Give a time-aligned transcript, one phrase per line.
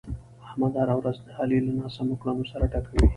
[0.47, 3.05] احمد هره ورځ د علي له ناسمو کړنو سر ټکوي.